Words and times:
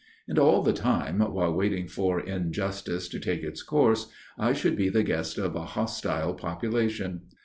And 0.27 0.39
all 0.39 0.63
the 0.63 0.73
time, 0.73 1.19
while 1.19 1.53
waiting 1.53 1.87
for 1.87 2.19
injustice 2.19 3.07
to 3.09 3.19
take 3.19 3.43
its 3.43 3.61
course, 3.61 4.07
I 4.35 4.51
should 4.51 4.75
be 4.75 4.89
the 4.89 5.03
guest 5.03 5.37
of 5.37 5.55
a 5.55 5.63
hostile 5.63 6.33
population. 6.33 7.21